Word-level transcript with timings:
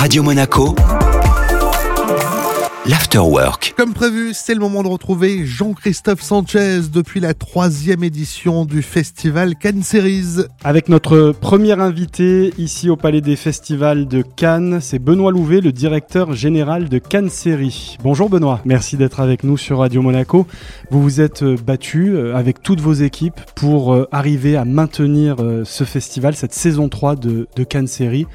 Radio 0.00 0.22
Monaco, 0.22 0.74
l'Afterwork. 2.90 3.74
Comme 3.76 3.94
prévu, 3.94 4.30
c'est 4.34 4.52
le 4.52 4.58
moment 4.58 4.82
de 4.82 4.88
retrouver 4.88 5.46
Jean-Christophe 5.46 6.22
Sanchez 6.22 6.80
depuis 6.92 7.20
la 7.20 7.34
troisième 7.34 8.02
édition 8.02 8.64
du 8.64 8.82
festival 8.82 9.54
Cannes 9.54 9.84
Series. 9.84 10.38
Avec 10.64 10.88
notre 10.88 11.30
premier 11.30 11.78
invité 11.78 12.52
ici 12.58 12.90
au 12.90 12.96
Palais 12.96 13.20
des 13.20 13.36
Festivals 13.36 14.08
de 14.08 14.22
Cannes, 14.22 14.80
c'est 14.80 14.98
Benoît 14.98 15.30
Louvet, 15.30 15.60
le 15.60 15.70
directeur 15.70 16.32
général 16.32 16.88
de 16.88 16.98
Cannes 16.98 17.30
Série. 17.30 17.96
Bonjour 18.02 18.28
Benoît, 18.28 18.60
merci 18.64 18.96
d'être 18.96 19.20
avec 19.20 19.44
nous 19.44 19.56
sur 19.56 19.78
Radio 19.78 20.02
Monaco. 20.02 20.48
Vous 20.90 21.00
vous 21.00 21.20
êtes 21.20 21.44
euh, 21.44 21.56
battu 21.64 22.16
euh, 22.16 22.34
avec 22.34 22.60
toutes 22.60 22.80
vos 22.80 22.94
équipes 22.94 23.40
pour 23.54 23.94
euh, 23.94 24.08
arriver 24.10 24.56
à 24.56 24.64
maintenir 24.64 25.36
ce 25.64 25.84
festival, 25.84 26.34
cette 26.34 26.54
saison 26.54 26.88
3 26.88 27.14
de, 27.14 27.46
de 27.54 27.64
Cannes 27.64 27.86
Série. 27.86 28.26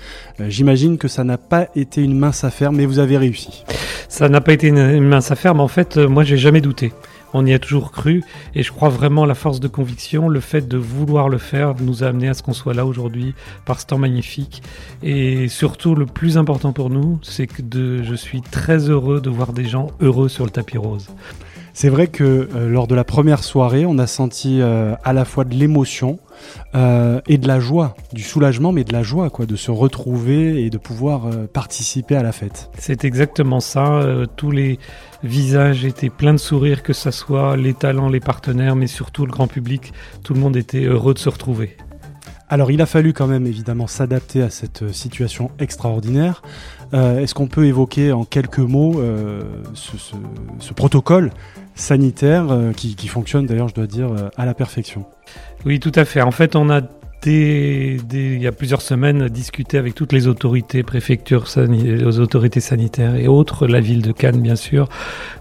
J'imagine 0.47 0.97
que 0.97 1.09
ça 1.09 1.25
n'a 1.25 1.37
pas 1.37 1.67
été 1.75 2.01
une 2.01 2.17
mince 2.17 2.45
affaire, 2.45 2.71
mais 2.71 2.85
vous 2.85 2.99
avez 2.99 3.17
réussi. 3.17 3.65
Ça 4.07 4.29
n'a 4.29 4.41
pas 4.45 4.53
été 4.53 4.67
une, 4.67 4.99
mince 5.07 5.31
affaire, 5.31 5.55
mais 5.55 5.61
en 5.61 5.67
fait, 5.67 5.97
moi, 5.97 6.23
j'ai 6.23 6.37
jamais 6.37 6.61
douté 6.61 6.93
on 7.37 7.45
y 7.45 7.53
a 7.53 7.59
toujours 7.59 7.91
cru 7.91 8.23
et 8.53 8.63
je 8.63 8.71
crois 8.71 8.87
vraiment 8.87 9.25
la 9.25 9.35
force 9.35 9.59
de 9.59 9.67
conviction, 9.67 10.29
le 10.29 10.39
fait 10.39 10.69
de 10.69 10.77
vouloir 10.77 11.27
le 11.27 11.37
faire 11.37 11.73
nous 11.81 12.01
a 12.01 12.07
amené 12.07 12.29
à 12.29 12.33
ce 12.33 12.41
qu'on 12.41 12.53
soit 12.53 12.73
là 12.73 12.85
aujourd'hui 12.85 13.33
par 13.65 13.81
ce 13.81 13.85
temps 13.85 13.97
magnifique 13.97 14.63
et 15.03 15.49
surtout 15.49 15.95
le 15.95 16.05
plus 16.05 16.37
important 16.37 16.71
pour 16.71 16.89
nous, 16.89 17.19
c'est 17.23 17.45
que 17.45 17.61
je 18.03 18.15
suis 18.15 18.41
très 18.41 18.89
heureux 18.89 19.19
de 19.19 19.29
voir 19.29 19.51
des 19.51 19.65
gens 19.65 19.87
heureux 19.99 20.29
sur 20.29 20.45
le 20.45 20.49
tapis 20.49 20.77
rose. 20.77 21.09
C'est 21.75 21.89
vrai 21.89 22.07
que 22.07 22.23
euh, 22.23 22.69
lors 22.69 22.87
de 22.87 22.95
la 22.95 23.03
première 23.03 23.43
soirée, 23.43 23.85
on 23.85 23.97
a 23.97 24.07
senti 24.07 24.61
euh, 24.61 24.95
à 25.03 25.11
la 25.11 25.25
fois 25.25 25.43
de 25.43 25.53
l'émotion 25.53 26.19
euh, 26.73 27.19
et 27.27 27.37
de 27.37 27.49
la 27.49 27.59
joie, 27.59 27.97
du 28.13 28.23
soulagement, 28.23 28.71
mais 28.71 28.85
de 28.85 28.93
la 28.93 29.03
joie, 29.03 29.29
quoi, 29.29 29.45
de 29.45 29.57
se 29.57 29.71
retrouver 29.71 30.63
et 30.63 30.69
de 30.69 30.77
pouvoir 30.77 31.29
participer 31.51 32.15
à 32.15 32.23
la 32.23 32.31
fête. 32.31 32.71
C'est 32.77 33.03
exactement 33.03 33.59
ça. 33.59 34.07
tous 34.37 34.51
les 34.51 34.79
visages 35.21 35.83
étaient 35.83 36.09
pleins 36.09 36.33
de 36.33 36.39
sourires, 36.39 36.81
que 36.81 36.93
ce 36.93 37.11
soit 37.11 37.57
les 37.57 37.73
talents, 37.73 38.07
les 38.07 38.21
partenaires, 38.21 38.77
mais 38.77 38.87
surtout 38.87 39.25
le 39.25 39.33
grand 39.33 39.47
public. 39.47 39.91
Tout 40.23 40.33
le 40.33 40.39
monde 40.39 40.55
était 40.55 40.85
heureux 40.85 41.13
de 41.13 41.19
se 41.19 41.27
retrouver. 41.27 41.75
Alors 42.49 42.71
il 42.71 42.81
a 42.81 42.85
fallu 42.85 43.13
quand 43.13 43.27
même 43.27 43.47
évidemment 43.47 43.87
s'adapter 43.87 44.41
à 44.41 44.49
cette 44.49 44.91
situation 44.93 45.51
extraordinaire. 45.59 46.43
Est-ce 46.93 47.33
qu'on 47.33 47.47
peut 47.47 47.65
évoquer 47.65 48.11
en 48.11 48.23
quelques 48.23 48.59
mots 48.59 49.01
ce, 49.73 50.73
protocole 50.73 51.31
sanitaire 51.75 52.47
euh, 52.49 52.71
qui, 52.71 53.07
fonctionne 53.07 53.45
d'ailleurs, 53.45 53.67
je 53.67 53.75
dois 53.75 53.87
dire, 53.87 54.11
euh, 54.11 54.29
à 54.37 54.45
la 54.45 54.53
perfection? 54.53 55.05
Oui, 55.65 55.79
tout 55.79 55.91
à 55.95 56.05
fait. 56.05 56.21
En 56.21 56.31
fait, 56.31 56.55
on 56.55 56.69
a 56.69 56.81
il 57.31 58.41
y 58.41 58.47
a 58.47 58.51
plusieurs 58.51 58.81
semaines 58.81 59.27
discuté 59.29 59.77
avec 59.77 59.95
toutes 59.95 60.13
les 60.13 60.27
autorités, 60.27 60.83
préfectures, 60.83 61.45
autorités 62.19 62.59
sanitaires 62.59 63.15
et 63.15 63.27
autres, 63.27 63.67
la 63.67 63.79
ville 63.79 64.01
de 64.01 64.11
Cannes 64.11 64.41
bien 64.41 64.55
sûr, 64.55 64.89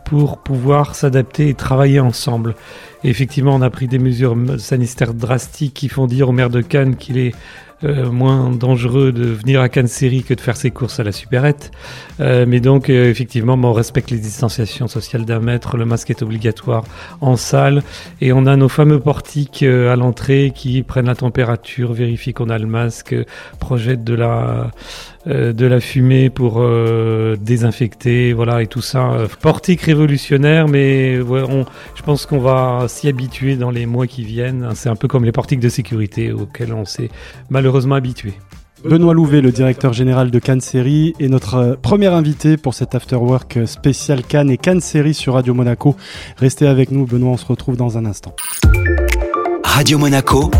pour 0.04 0.38
pouvoir 0.38 0.94
s'adapter 0.94 1.48
et 1.48 1.54
travailler 1.54 2.00
ensemble. 2.00 2.54
effectivement, 3.02 3.54
on 3.54 3.62
a 3.62 3.70
pris 3.70 3.88
des 3.88 3.98
mesures 3.98 4.36
sanitaires 4.58 5.14
drastiques 5.14 5.74
qui 5.74 5.88
font 5.88 6.06
dire 6.06 6.28
au 6.28 6.32
maire 6.32 6.50
de 6.50 6.60
Cannes 6.60 6.96
qu'il 6.96 7.18
est 7.18 7.34
euh, 7.82 8.10
moins 8.10 8.50
dangereux 8.50 9.10
de 9.10 9.24
venir 9.24 9.60
à 9.60 9.68
Cannes 9.68 9.88
Série 9.88 10.22
que 10.22 10.32
de 10.32 10.40
faire 10.40 10.56
ses 10.56 10.70
courses 10.70 11.00
à 11.00 11.02
la 11.02 11.10
supérette. 11.10 11.72
Euh, 12.20 12.46
mais 12.48 12.60
donc, 12.60 12.88
euh, 12.88 13.10
effectivement, 13.10 13.54
on 13.54 13.72
respecte 13.72 14.10
les 14.10 14.18
distanciations 14.18 14.86
sociales 14.86 15.24
d'un 15.24 15.40
mètre, 15.40 15.76
le 15.76 15.84
masque 15.84 16.10
est 16.10 16.22
obligatoire 16.22 16.84
en 17.20 17.36
salle, 17.36 17.82
et 18.20 18.32
on 18.32 18.46
a 18.46 18.56
nos 18.56 18.68
fameux 18.68 19.00
portiques 19.00 19.64
à 19.64 19.96
l'entrée 19.96 20.52
qui 20.54 20.82
prennent 20.82 21.06
la 21.06 21.16
température, 21.16 21.92
vérifient 21.92 22.32
qu'on 22.32 22.48
a 22.48 22.58
le 22.58 22.66
masque, 22.66 23.14
projettent 23.58 24.04
de 24.04 24.14
la, 24.14 24.70
de 25.26 25.66
la 25.66 25.80
fumée 25.80 26.30
pour 26.30 26.64
désinfecter, 27.40 28.32
voilà, 28.32 28.62
et 28.62 28.66
tout 28.66 28.82
ça. 28.82 29.16
Portique 29.40 29.82
révolutionnaire, 29.82 30.68
mais 30.68 31.16
je 31.16 32.02
pense 32.04 32.26
qu'on 32.26 32.38
va 32.38 32.86
s'y 32.88 33.08
habituer 33.08 33.56
dans 33.56 33.70
les 33.70 33.86
mois 33.86 34.06
qui 34.06 34.24
viennent. 34.24 34.70
C'est 34.74 34.88
un 34.88 34.96
peu 34.96 35.08
comme 35.08 35.24
les 35.24 35.32
portiques 35.32 35.60
de 35.60 35.68
sécurité 35.68 36.32
auxquels 36.32 36.72
on 36.72 36.84
s'est 36.84 37.10
malheureusement 37.64 37.94
habitué. 37.94 38.34
Benoît 38.84 39.14
Louvet, 39.14 39.40
le 39.40 39.50
directeur 39.50 39.94
général 39.94 40.30
de 40.30 40.38
Cannes 40.38 40.60
Série, 40.60 41.14
est 41.18 41.28
notre 41.28 41.54
euh, 41.54 41.76
premier 41.80 42.08
invité 42.08 42.58
pour 42.58 42.74
cet 42.74 42.94
afterwork 42.94 43.60
spécial 43.64 44.22
Cannes 44.22 44.50
et 44.50 44.58
Cannes 44.58 44.82
Série 44.82 45.14
sur 45.14 45.32
Radio 45.32 45.54
Monaco. 45.54 45.96
Restez 46.36 46.66
avec 46.66 46.90
nous, 46.90 47.06
Benoît, 47.06 47.30
on 47.30 47.36
se 47.38 47.46
retrouve 47.46 47.78
dans 47.78 47.96
un 47.96 48.04
instant. 48.04 48.36
Radio 49.64 49.96
Monaco 49.96 50.50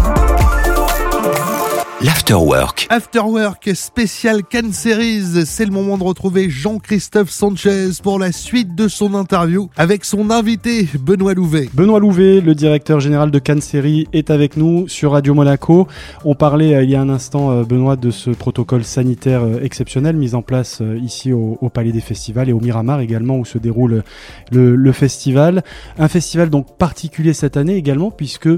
L'Afterwork. 2.04 2.86
Afterwork 2.90 3.70
spécial 3.74 4.42
Cannes 4.42 4.74
Series. 4.74 5.46
C'est 5.46 5.64
le 5.64 5.70
moment 5.70 5.96
de 5.96 6.04
retrouver 6.04 6.50
Jean-Christophe 6.50 7.30
Sanchez 7.30 7.92
pour 8.02 8.18
la 8.18 8.30
suite 8.30 8.74
de 8.74 8.88
son 8.88 9.14
interview 9.14 9.70
avec 9.74 10.04
son 10.04 10.28
invité 10.28 10.86
Benoît 11.00 11.32
Louvet. 11.32 11.70
Benoît 11.72 12.00
Louvet, 12.00 12.42
le 12.42 12.54
directeur 12.54 13.00
général 13.00 13.30
de 13.30 13.38
Cannes 13.38 13.62
Série, 13.62 14.06
est 14.12 14.28
avec 14.28 14.58
nous 14.58 14.86
sur 14.86 15.12
Radio 15.12 15.32
Monaco. 15.32 15.88
On 16.26 16.34
parlait 16.34 16.74
euh, 16.74 16.82
il 16.82 16.90
y 16.90 16.94
a 16.94 17.00
un 17.00 17.08
instant, 17.08 17.50
euh, 17.52 17.62
Benoît, 17.62 17.96
de 17.96 18.10
ce 18.10 18.28
protocole 18.28 18.84
sanitaire 18.84 19.42
euh, 19.42 19.60
exceptionnel 19.62 20.14
mis 20.14 20.34
en 20.34 20.42
place 20.42 20.82
ici 21.02 21.32
au, 21.32 21.56
Palais 21.72 21.92
des 21.92 22.02
Festivals 22.02 22.50
et 22.50 22.52
au 22.52 22.60
Miramar 22.60 23.00
également 23.00 23.38
où 23.38 23.46
se 23.46 23.56
déroule 23.56 24.04
le, 24.52 24.76
le 24.76 24.92
festival. 24.92 25.64
Un 25.98 26.08
festival 26.08 26.50
donc 26.50 26.76
particulier 26.76 27.32
cette 27.32 27.56
année 27.56 27.76
également 27.76 28.10
puisque 28.10 28.50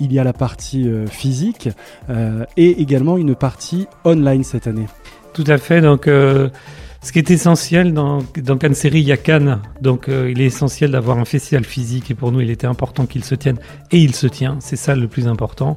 il 0.00 0.12
y 0.12 0.18
a 0.18 0.24
la 0.24 0.32
partie 0.32 0.88
physique 1.10 1.68
et 2.56 2.75
également 2.76 3.16
une 3.16 3.34
partie 3.34 3.86
online 4.04 4.44
cette 4.44 4.66
année. 4.66 4.86
Tout 5.32 5.44
à 5.46 5.58
fait. 5.58 5.80
Donc, 5.80 6.08
euh, 6.08 6.48
ce 7.06 7.12
qui 7.12 7.20
est 7.20 7.30
essentiel 7.30 7.94
dans, 7.94 8.18
dans 8.42 8.58
Cannes 8.58 8.74
Série, 8.74 8.98
il 8.98 9.06
y 9.06 9.12
a 9.12 9.16
Cannes. 9.16 9.60
Donc, 9.80 10.08
euh, 10.08 10.28
il 10.28 10.40
est 10.40 10.46
essentiel 10.46 10.90
d'avoir 10.90 11.20
un 11.20 11.24
festival 11.24 11.62
physique. 11.62 12.10
Et 12.10 12.14
pour 12.14 12.32
nous, 12.32 12.40
il 12.40 12.50
était 12.50 12.66
important 12.66 13.06
qu'il 13.06 13.22
se 13.22 13.36
tienne. 13.36 13.58
Et 13.92 13.98
il 13.98 14.12
se 14.12 14.26
tient. 14.26 14.56
C'est 14.58 14.74
ça 14.74 14.96
le 14.96 15.06
plus 15.06 15.28
important. 15.28 15.76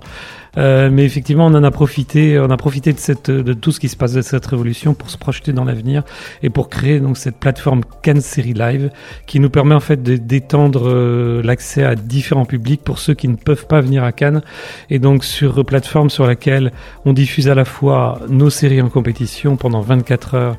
Euh, 0.57 0.89
mais 0.91 1.06
effectivement, 1.06 1.45
on 1.45 1.53
en 1.53 1.63
a 1.63 1.69
profité, 1.69 2.39
on 2.39 2.50
a 2.50 2.57
profité 2.57 2.94
de, 2.94 3.53
tout 3.53 3.72
ce 3.72 3.79
qui 3.79 3.89
se 3.89 3.95
passe 3.95 4.13
de 4.13 4.23
cette 4.23 4.45
révolution 4.47 4.95
pour 4.95 5.12
se 5.12 5.18
projeter 5.18 5.53
dans 5.53 5.63
l'avenir 5.63 6.03
et 6.41 6.50
pour 6.50 6.69
créer 6.69 7.00
donc 7.00 7.18
cette 7.18 7.38
plateforme 7.38 7.81
Cannes 8.01 8.22
Série 8.22 8.53
Live 8.53 8.89
qui 9.28 9.39
nous 9.39 9.51
permet 9.51 9.75
en 9.75 9.79
fait 9.79 10.01
d'étendre 10.01 10.89
euh, 10.89 11.44
l'accès 11.44 11.84
à 11.84 11.94
différents 11.94 12.45
publics 12.45 12.81
pour 12.84 12.97
ceux 12.97 13.13
qui 13.13 13.28
ne 13.28 13.35
peuvent 13.35 13.68
pas 13.68 13.81
venir 13.81 14.03
à 14.03 14.12
Cannes. 14.12 14.41
Et 14.89 14.97
donc 14.97 15.23
sur 15.23 15.63
plateforme 15.63 16.09
sur 16.09 16.25
laquelle 16.25 16.72
on 17.06 17.13
diffuse 17.13 17.47
à 17.47 17.56
la 17.56 17.66
fois 17.66 18.19
nos 18.28 18.50
séries 18.50 18.81
en 18.81 18.89
compétition 18.89 19.56
pendant 19.56 19.81
24 19.81 20.34
heures 20.34 20.57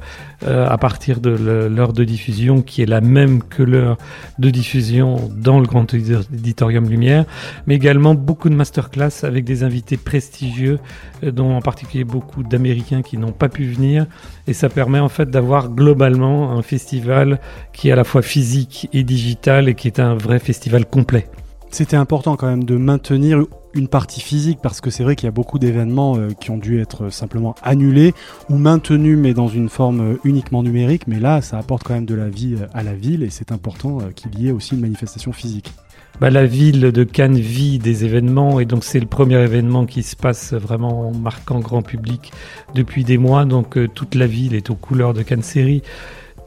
à 0.69 0.79
partir 0.79 1.21
de 1.21 1.31
l'heure 1.31 1.93
de 1.93 2.05
diffusion 2.05 2.63
qui 2.63 2.83
est 2.83 2.87
la 2.87 3.01
même 3.01 3.43
que 3.43 3.63
l'heure 3.63 3.97
de 4.39 4.51
diffusion 4.51 5.31
dans 5.35 5.61
le 5.61 5.67
grand 5.67 5.93
éditorium 5.95 6.89
Lumière, 6.89 7.25
mais 7.67 7.75
également 7.75 8.15
beaucoup 8.15 8.49
de 8.49 8.55
masterclass 8.55 9.25
avec 9.25 9.45
des 9.45 9.63
invités 9.63 9.97
prestigieux, 9.97 10.79
euh, 11.25 11.31
dont 11.31 11.55
en 11.55 11.61
particulier 11.61 12.05
beaucoup 12.05 12.43
d'Américains 12.43 13.03
qui 13.03 13.17
n'ont 13.17 13.33
pas 13.33 13.49
pu 13.49 13.65
venir. 13.65 14.07
Et 14.47 14.53
ça 14.53 14.69
permet 14.69 14.99
en 14.99 15.09
fait 15.09 15.31
d'avoir 15.31 15.69
globalement 15.69 16.53
un 16.53 16.63
festival 16.63 17.41
qui 17.73 17.89
est 17.89 17.93
à 17.93 17.97
la 17.97 18.05
fois 18.05 18.23
physique 18.23 18.89
et 18.93 19.03
digital 19.03 19.69
et 19.69 19.75
qui 19.75 19.89
est 19.89 20.01
un 20.01 20.15
vrai 20.15 20.39
festival 20.39 20.87
complet. 20.87 21.27
C'était 21.71 21.97
important 21.97 22.37
quand 22.37 22.49
même 22.49 22.65
de 22.65 22.77
maintenir 22.77 23.45
une 23.75 23.89
partie 23.89 24.21
physique 24.21 24.59
parce 24.63 24.81
que 24.81 24.91
c'est 24.91 25.05
vrai 25.05 25.15
qu'il 25.15 25.27
y 25.27 25.29
a 25.29 25.33
beaucoup 25.33 25.59
d'événements 25.61 26.17
euh, 26.17 26.31
qui 26.39 26.51
ont 26.51 26.59
dû 26.59 26.81
être 26.81 27.09
simplement 27.11 27.55
annulés 27.63 28.15
ou 28.49 28.57
maintenus 28.57 29.17
mais 29.17 29.33
dans 29.33 29.47
une 29.47 29.69
forme 29.69 30.01
euh, 30.01 30.19
uniquement 30.25 30.65
numérique 30.65 31.07
mais 31.07 31.21
là 31.21 31.41
ça 31.41 31.57
apporte 31.57 31.85
quand 31.85 31.95
même 31.95 32.05
de 32.05 32.17
la 32.17 32.29
vie 32.29 32.57
à 32.75 32.83
la 32.83 32.95
ville 32.95 33.23
et 33.23 33.31
c'est 33.31 33.53
important 33.53 33.99
qu'il 34.17 34.41
y 34.41 34.49
ait 34.49 34.53
aussi 34.53 34.75
une 34.75 34.81
manifestation 34.81 35.33
physique. 35.33 35.73
Bah, 36.21 36.29
la 36.29 36.45
ville 36.45 36.93
de 36.93 37.03
Cannes 37.03 37.39
vit 37.39 37.79
des 37.79 38.05
événements 38.05 38.61
et 38.61 38.67
donc 38.67 38.85
c'est 38.85 39.01
le 39.01 39.07
premier 39.07 39.43
événement 39.43 39.87
qui 39.87 40.03
se 40.03 40.17
passe 40.17 40.53
vraiment 40.53 41.13
marquant 41.13 41.61
grand 41.61 41.81
public 41.81 42.31
depuis 42.75 43.05
des 43.05 43.17
mois. 43.17 43.47
Donc 43.47 43.79
euh, 43.79 43.89
toute 43.89 44.15
la 44.15 44.27
ville 44.27 44.55
est 44.55 44.69
aux 44.69 44.75
couleurs 44.75 45.15
de 45.15 45.23
Cannes 45.23 45.43
Série. 45.43 45.83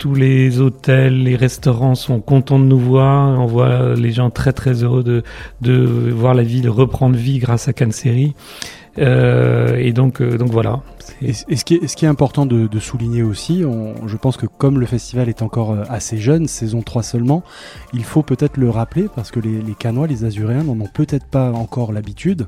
Tous 0.03 0.15
les 0.15 0.59
hôtels, 0.59 1.23
les 1.23 1.38
restaurants 1.38 1.95
sont 1.95 2.19
contents 2.19 2.59
de 2.59 2.65
nous 2.65 2.77
voir. 2.77 3.39
On 3.39 3.45
voit 3.45 3.95
les 3.95 4.11
gens 4.11 4.29
très 4.29 4.51
très 4.51 4.83
heureux 4.83 5.01
de, 5.61 6.09
voir 6.11 6.33
la 6.33 6.44
ville 6.44 6.69
reprendre 6.69 7.15
vie 7.15 7.39
grâce 7.39 7.69
à 7.69 7.73
Cannes. 7.73 7.94
Euh, 9.00 9.77
et 9.77 9.94
donc, 9.94 10.19
euh, 10.19 10.38
donc 10.38 10.50
voilà. 10.50 10.81
Et, 11.21 11.31
ce, 11.31 11.63
qui 11.63 11.75
est, 11.75 12.05
important 12.05 12.45
de, 12.45 12.79
souligner 12.79 13.23
aussi, 13.23 13.63
je 14.05 14.17
pense 14.17 14.35
que 14.35 14.45
comme 14.45 14.77
le 14.77 14.85
festival 14.85 15.29
est 15.29 15.41
encore 15.41 15.71
euh, 15.71 15.83
assez 15.88 16.17
jeune, 16.17 16.47
saison 16.47 16.81
3 16.81 17.01
seulement, 17.01 17.41
il 17.94 18.03
faut 18.03 18.23
peut-être 18.23 18.57
le 18.57 18.69
rappeler 18.69 19.07
parce 19.15 19.31
que 19.31 19.39
les, 19.39 19.61
les 19.61 19.73
Canois, 19.73 20.07
les 20.07 20.25
Azuréens 20.25 20.63
n'en 20.63 20.81
ont 20.81 20.89
peut-être 20.94 21.27
pas 21.27 21.50
encore 21.53 21.94
l'habitude, 21.94 22.45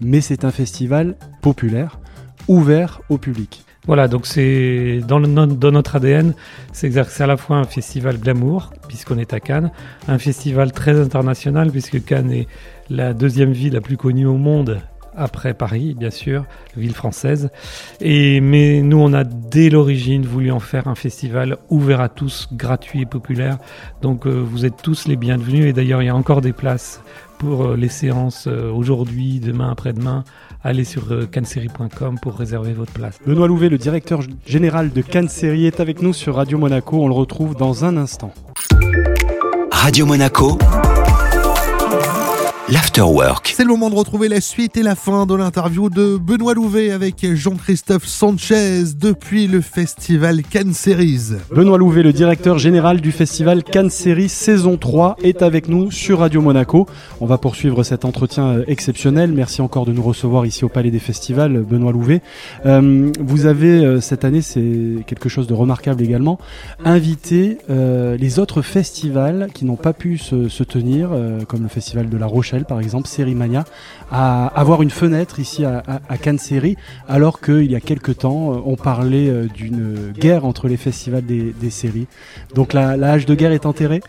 mais 0.00 0.20
c'est 0.20 0.44
un 0.44 0.50
festival 0.50 1.14
populaire, 1.40 2.00
ouvert 2.48 3.00
au 3.10 3.16
public. 3.16 3.65
Voilà, 3.86 4.08
donc 4.08 4.26
c'est 4.26 5.00
dans, 5.06 5.20
notre 5.20 5.96
ADN, 5.96 6.34
c'est 6.72 6.96
à 6.96 7.26
la 7.26 7.36
fois 7.36 7.56
un 7.56 7.64
festival 7.64 8.18
glamour, 8.18 8.72
puisqu'on 8.88 9.16
est 9.18 9.32
à 9.32 9.38
Cannes, 9.38 9.70
un 10.08 10.18
festival 10.18 10.72
très 10.72 10.98
international, 10.98 11.70
puisque 11.70 12.04
Cannes 12.04 12.32
est 12.32 12.48
la 12.90 13.14
deuxième 13.14 13.52
ville 13.52 13.74
la 13.74 13.80
plus 13.80 13.96
connue 13.96 14.26
au 14.26 14.36
monde 14.36 14.80
après 15.16 15.54
Paris, 15.54 15.94
bien 15.98 16.10
sûr, 16.10 16.44
ville 16.76 16.94
française. 16.94 17.50
Et 18.00 18.40
mais 18.40 18.82
nous, 18.82 18.98
on 18.98 19.12
a 19.12 19.24
dès 19.24 19.70
l'origine 19.70 20.26
voulu 20.26 20.50
en 20.50 20.60
faire 20.60 20.88
un 20.88 20.94
festival 20.94 21.56
ouvert 21.70 22.00
à 22.00 22.08
tous, 22.08 22.48
gratuit 22.52 23.02
et 23.02 23.06
populaire. 23.06 23.58
Donc 24.02 24.26
euh, 24.26 24.30
vous 24.30 24.66
êtes 24.66 24.82
tous 24.82 25.08
les 25.08 25.16
bienvenus. 25.16 25.66
Et 25.66 25.72
d'ailleurs, 25.72 26.02
il 26.02 26.06
y 26.06 26.10
a 26.10 26.16
encore 26.16 26.42
des 26.42 26.52
places 26.52 27.02
pour 27.38 27.64
euh, 27.64 27.76
les 27.76 27.88
séances 27.88 28.46
euh, 28.46 28.70
aujourd'hui, 28.70 29.40
demain, 29.40 29.70
après-demain. 29.70 30.24
Allez 30.62 30.84
sur 30.84 31.04
canserie.com 31.30 32.18
pour 32.20 32.34
réserver 32.34 32.72
votre 32.72 32.92
place. 32.92 33.18
Benoît 33.26 33.46
Louvet, 33.46 33.68
le 33.68 33.78
directeur 33.78 34.20
général 34.46 34.92
de 34.92 35.02
Canserie, 35.02 35.66
est 35.66 35.80
avec 35.80 36.02
nous 36.02 36.12
sur 36.12 36.36
Radio 36.36 36.58
Monaco. 36.58 37.02
On 37.02 37.08
le 37.08 37.14
retrouve 37.14 37.54
dans 37.54 37.84
un 37.84 37.96
instant. 37.96 38.32
Radio 39.70 40.06
Monaco 40.06 40.58
L'Afterwork. 42.68 43.52
C'est 43.54 43.62
le 43.62 43.68
moment 43.68 43.90
de 43.90 43.94
retrouver 43.94 44.28
la 44.28 44.40
suite 44.40 44.76
et 44.76 44.82
la 44.82 44.96
fin 44.96 45.24
de 45.24 45.36
l'interview 45.36 45.88
de 45.88 46.16
Benoît 46.16 46.52
Louvet 46.52 46.90
avec 46.90 47.24
Jean-Christophe 47.34 48.06
Sanchez 48.06 48.82
depuis 48.98 49.46
le 49.46 49.60
festival 49.60 50.42
Cannes 50.42 50.72
Series. 50.72 51.34
Benoît 51.54 51.78
Louvet, 51.78 52.02
le 52.02 52.12
directeur 52.12 52.58
général 52.58 53.00
du 53.00 53.12
festival 53.12 53.62
Cannes 53.62 53.88
Series 53.88 54.28
saison 54.28 54.78
3, 54.78 55.18
est 55.22 55.42
avec 55.42 55.68
nous 55.68 55.92
sur 55.92 56.18
Radio 56.18 56.42
Monaco. 56.42 56.88
On 57.20 57.26
va 57.26 57.38
poursuivre 57.38 57.84
cet 57.84 58.04
entretien 58.04 58.60
exceptionnel. 58.66 59.30
Merci 59.30 59.62
encore 59.62 59.86
de 59.86 59.92
nous 59.92 60.02
recevoir 60.02 60.44
ici 60.44 60.64
au 60.64 60.68
Palais 60.68 60.90
des 60.90 60.98
Festivals, 60.98 61.62
Benoît 61.62 61.92
Louvet. 61.92 62.20
Euh, 62.64 63.12
vous 63.20 63.46
avez 63.46 63.84
euh, 63.84 64.00
cette 64.00 64.24
année, 64.24 64.42
c'est 64.42 65.04
quelque 65.06 65.28
chose 65.28 65.46
de 65.46 65.54
remarquable 65.54 66.02
également, 66.02 66.40
invité 66.84 67.58
euh, 67.70 68.16
les 68.16 68.40
autres 68.40 68.60
festivals 68.62 69.50
qui 69.54 69.64
n'ont 69.66 69.76
pas 69.76 69.92
pu 69.92 70.18
se, 70.18 70.48
se 70.48 70.64
tenir, 70.64 71.10
euh, 71.12 71.42
comme 71.46 71.62
le 71.62 71.68
festival 71.68 72.08
de 72.08 72.16
La 72.16 72.26
Rochelle 72.26 72.55
par 72.64 72.80
exemple, 72.80 73.08
Série 73.08 73.34
Mania, 73.34 73.64
à 74.10 74.46
avoir 74.46 74.82
une 74.82 74.90
fenêtre 74.90 75.38
ici 75.38 75.64
à, 75.64 75.82
Cannes 76.20 76.38
Série, 76.38 76.76
alors 77.08 77.40
qu'il 77.40 77.70
y 77.70 77.76
a 77.76 77.80
quelques 77.80 78.18
temps, 78.18 78.52
euh, 78.52 78.58
on 78.64 78.76
parlait 78.76 79.28
euh, 79.28 79.46
d'une 79.46 80.12
guerre 80.12 80.44
entre 80.44 80.68
les 80.68 80.76
festivals 80.76 81.24
des, 81.24 81.70
séries. 81.70 82.06
Donc 82.54 82.72
la, 82.72 82.96
la 82.96 83.12
hache 83.12 83.26
de 83.26 83.34
guerre 83.34 83.52
est 83.52 83.66
enterrée? 83.66 84.00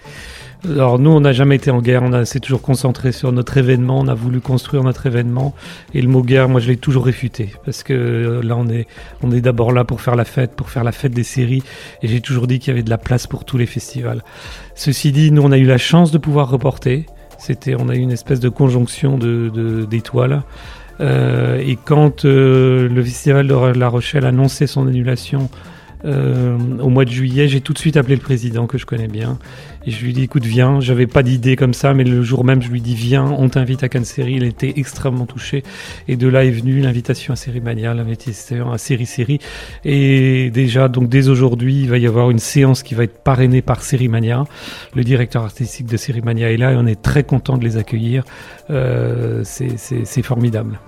Alors 0.66 0.98
nous, 0.98 1.12
on 1.12 1.20
n'a 1.20 1.34
jamais 1.34 1.56
été 1.56 1.70
en 1.70 1.82
guerre, 1.82 2.02
on 2.04 2.26
s'est 2.26 2.40
toujours 2.40 2.62
concentré 2.62 3.12
sur 3.12 3.32
notre 3.32 3.58
événement, 3.58 4.00
on 4.00 4.08
a 4.08 4.16
voulu 4.16 4.42
construire 4.42 4.84
notre 4.84 5.06
événement, 5.06 5.54
et 5.94 6.02
le 6.02 6.08
mot 6.08 6.24
guerre, 6.24 6.50
moi 6.50 6.60
je 6.60 6.68
l'ai 6.68 6.78
toujours 6.78 7.06
réfuté, 7.06 7.52
parce 7.64 7.84
que 7.84 7.94
euh, 7.94 8.42
là 8.42 8.56
on 8.58 8.68
est, 8.68 8.88
on 9.22 9.32
est 9.32 9.42
d'abord 9.42 9.72
là 9.72 9.86
pour 9.86 10.02
faire 10.02 10.16
la 10.16 10.26
fête, 10.26 10.56
pour 10.56 10.70
faire 10.70 10.84
la 10.84 10.92
fête 10.92 11.14
des 11.14 11.24
séries, 11.24 11.62
et 12.02 12.08
j'ai 12.08 12.22
toujours 12.22 12.48
dit 12.48 12.58
qu'il 12.58 12.70
y 12.70 12.72
avait 12.72 12.84
de 12.84 12.90
la 12.90 12.98
place 12.98 13.28
pour 13.28 13.46
tous 13.46 13.58
les 13.58 13.68
festivals. 13.68 14.24
Ceci 14.74 15.12
dit, 15.12 15.32
nous 15.32 15.44
on 15.44 15.52
a 15.52 15.58
eu 15.58 15.66
la 15.66 15.78
chance 15.78 16.12
de 16.12 16.18
pouvoir 16.18 16.50
reporter, 16.50 17.06
c'était, 17.38 17.76
on 17.76 17.90
a 17.90 17.96
eu 17.96 18.00
une 18.00 18.12
espèce 18.12 18.40
de 18.40 18.50
conjonction 18.50 19.18
de, 19.18 19.50
de, 19.54 19.86
d'étoiles. 19.86 20.42
Euh, 21.00 21.62
et 21.64 21.76
quand 21.76 22.26
euh, 22.26 22.90
le 22.90 23.04
festival 23.04 23.48
de 23.48 23.54
La 23.78 23.88
Rochelle 23.88 24.26
annonçait 24.26 24.68
son 24.68 24.88
annulation 24.88 25.50
euh, 26.06 26.58
au 26.80 26.90
mois 26.90 27.06
de 27.06 27.10
juillet, 27.10 27.48
j'ai 27.48 27.62
tout 27.62 27.74
de 27.74 27.80
suite 27.80 27.98
appelé 27.98 28.16
le 28.16 28.22
président 28.22 28.68
que 28.68 28.78
je 28.78 28.86
connais 28.86 29.08
bien 29.08 29.40
et 29.86 29.92
je 29.92 30.04
lui 30.04 30.14
dis 30.14 30.24
écoute 30.24 30.46
viens. 30.46 30.80
J'avais 30.80 31.08
pas 31.08 31.24
d'idée 31.24 31.56
comme 31.56 31.74
ça, 31.74 31.94
mais 31.94 32.04
le 32.04 32.22
jour 32.22 32.44
même 32.44 32.62
je 32.62 32.70
lui 32.70 32.82
dis 32.82 32.96
viens, 32.96 33.26
on 33.26 33.50
t'invite 33.50 33.84
à 33.84 33.90
Cannes 33.90 34.06
Série. 34.06 34.34
Il 34.34 34.44
était 34.44 34.74
extrêmement 34.78 35.26
touché 35.26 35.64
et 36.08 36.16
de 36.16 36.28
là 36.28 36.46
est 36.46 36.52
venue 36.52 36.80
l'invitation 36.82 37.34
à 37.34 37.36
Série 37.36 37.62
Mania, 37.62 37.94
l'invitation 37.94 38.72
à 38.72 38.78
Série 38.78 39.06
Série 39.06 39.40
et 39.86 40.52
déjà 40.52 40.88
donc 40.88 41.10
dès 41.10 41.30
aujourd'hui 41.30 41.82
il 41.82 41.90
va 41.90 41.98
y 41.98 42.06
avoir 42.06 42.30
une 42.30 42.40
séance 42.40 42.84
qui 42.84 42.96
va 42.96 43.04
être 43.04 43.24
parrainée 43.24 43.62
par 43.62 43.82
Série 43.82 44.08
Mania. 44.08 44.44
Le 44.94 45.04
directeur 45.04 45.44
artistique 45.44 45.88
de 45.88 45.98
Série 45.98 46.22
Mania 46.22 46.52
est 46.52 46.58
là 46.58 46.74
et 46.74 46.76
on 46.76 46.86
est 46.86 47.02
très 47.02 47.24
content 47.24 47.58
de 47.58 47.64
les 47.64 47.78
accueillir. 47.78 48.24
Euh, 48.70 49.42
c'est 49.44 50.22
formidable. 50.22 50.80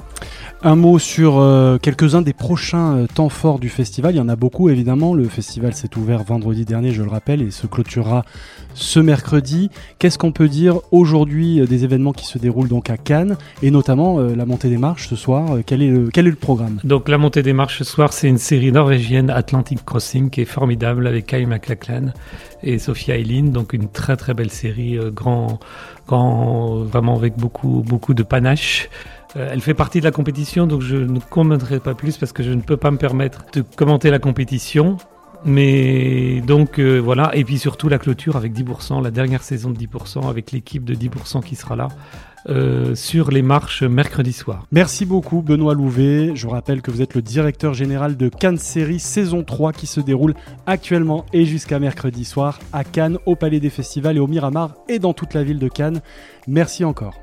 Un 0.61 0.75
mot 0.75 0.99
sur 0.99 1.39
euh, 1.39 1.77
quelques-uns 1.77 2.21
des 2.21 2.33
prochains 2.33 2.97
euh, 2.97 3.07
temps 3.07 3.29
forts 3.29 3.59
du 3.59 3.69
festival. 3.69 4.13
Il 4.13 4.17
y 4.17 4.21
en 4.21 4.27
a 4.27 4.35
beaucoup 4.35 4.67
évidemment. 4.67 5.13
Le 5.13 5.23
festival 5.29 5.73
s'est 5.73 5.95
ouvert 5.95 6.21
vendredi 6.23 6.65
dernier, 6.65 6.91
je 6.91 7.01
le 7.01 7.09
rappelle, 7.09 7.41
et 7.41 7.49
se 7.49 7.65
clôturera 7.65 8.25
ce 8.73 8.99
mercredi. 8.99 9.69
Qu'est-ce 9.99 10.17
qu'on 10.17 10.33
peut 10.33 10.49
dire 10.49 10.81
aujourd'hui 10.91 11.61
euh, 11.61 11.65
des 11.65 11.85
événements 11.85 12.11
qui 12.11 12.25
se 12.25 12.37
déroulent 12.37 12.67
donc 12.67 12.89
à 12.89 12.97
Cannes 12.97 13.37
et 13.63 13.71
notamment 13.71 14.19
la 14.19 14.45
montée 14.45 14.69
des 14.69 14.77
marches 14.77 15.07
ce 15.07 15.15
soir 15.15 15.59
quel, 15.65 15.81
est 15.81 15.87
le, 15.87 16.09
quel 16.09 16.27
est 16.27 16.31
le 16.31 16.35
programme? 16.35 16.79
Donc 16.83 17.07
la 17.07 17.17
montée 17.17 17.41
des 17.41 17.53
marches 17.53 17.77
ce 17.77 17.83
soir, 17.85 18.11
c'est 18.11 18.27
une 18.27 18.37
série 18.37 18.73
norvégienne 18.73 19.29
Atlantic 19.29 19.85
Crossing 19.85 20.29
qui 20.29 20.41
est 20.41 20.45
formidable 20.45 21.07
avec 21.07 21.27
Kyle 21.27 21.47
MacLachlan 21.47 22.07
et 22.63 22.79
Sophia 22.79 23.15
Eileen. 23.15 23.51
Donc 23.51 23.71
une 23.71 23.87
très 23.87 24.17
très 24.17 24.33
belle 24.33 24.51
série, 24.51 24.99
grand, 25.13 25.59
grand, 26.05 26.83
vraiment 26.83 27.15
avec 27.15 27.37
beaucoup 27.37 27.83
beaucoup 27.85 28.13
de 28.13 28.23
panache. 28.23 28.89
Euh, 29.35 29.49
elle 29.51 29.61
fait 29.61 29.73
partie 29.73 29.99
de 29.99 30.05
la 30.05 30.11
compétition, 30.11 30.67
donc 30.67 30.81
je 30.81 30.95
ne 30.95 31.19
commenterai 31.19 31.79
pas 31.79 31.93
plus 31.93 32.17
parce 32.17 32.31
que 32.31 32.43
je 32.43 32.51
ne 32.51 32.61
peux 32.61 32.77
pas 32.77 32.91
me 32.91 32.97
permettre 32.97 33.45
de 33.53 33.61
commenter 33.61 34.09
la 34.09 34.19
compétition. 34.19 34.97
Mais 35.45 36.41
donc 36.41 36.79
euh, 36.79 36.97
voilà, 36.97 37.31
et 37.33 37.45
puis 37.45 37.57
surtout 37.57 37.87
la 37.87 37.97
clôture 37.97 38.35
avec 38.35 38.53
10%, 38.53 39.01
la 39.01 39.11
dernière 39.11 39.41
saison 39.41 39.69
de 39.69 39.77
10%, 39.77 40.27
avec 40.29 40.51
l'équipe 40.51 40.83
de 40.83 40.93
10% 40.95 41.41
qui 41.43 41.55
sera 41.55 41.75
là. 41.75 41.87
Euh, 42.47 42.95
sur 42.95 43.31
les 43.31 43.41
marches 43.41 43.83
mercredi 43.83 44.31
soir. 44.31 44.65
Merci 44.71 45.05
beaucoup 45.05 45.41
Benoît 45.41 45.73
Louvet. 45.73 46.31
Je 46.35 46.47
vous 46.47 46.53
rappelle 46.53 46.81
que 46.81 46.89
vous 46.89 47.01
êtes 47.01 47.13
le 47.13 47.21
directeur 47.21 47.73
général 47.73 48.15
de 48.15 48.29
Cannes 48.29 48.57
Série 48.57 48.99
saison 48.99 49.43
3 49.43 49.73
qui 49.73 49.87
se 49.87 49.99
déroule 49.99 50.33
actuellement 50.65 51.25
et 51.33 51.43
jusqu'à 51.43 51.79
mercredi 51.79 52.23
soir 52.23 52.59
à 52.71 52.85
Cannes, 52.85 53.17
au 53.25 53.35
Palais 53.35 53.59
des 53.59 53.69
Festivals 53.69 54.15
et 54.15 54.21
au 54.21 54.27
Miramar 54.27 54.75
et 54.87 54.99
dans 54.99 55.13
toute 55.13 55.33
la 55.33 55.43
ville 55.43 55.59
de 55.59 55.67
Cannes. 55.67 55.99
Merci 56.47 56.85
encore. 56.85 57.17